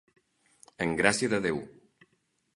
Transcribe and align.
En 0.85 0.95
gràcia 1.03 1.31
de 1.35 1.41
Déu. 1.45 1.61